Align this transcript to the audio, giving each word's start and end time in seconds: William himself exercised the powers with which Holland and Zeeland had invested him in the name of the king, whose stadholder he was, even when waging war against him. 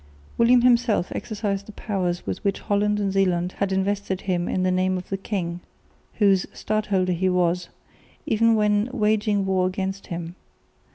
William 0.35 0.61
himself 0.63 1.11
exercised 1.13 1.67
the 1.67 1.71
powers 1.73 2.25
with 2.25 2.43
which 2.43 2.61
Holland 2.61 2.99
and 2.99 3.13
Zeeland 3.13 3.51
had 3.59 3.71
invested 3.71 4.21
him 4.21 4.49
in 4.49 4.63
the 4.63 4.71
name 4.71 4.97
of 4.97 5.09
the 5.09 5.15
king, 5.15 5.59
whose 6.15 6.47
stadholder 6.51 7.13
he 7.13 7.29
was, 7.29 7.69
even 8.25 8.55
when 8.55 8.89
waging 8.91 9.45
war 9.45 9.67
against 9.67 10.07
him. 10.07 10.33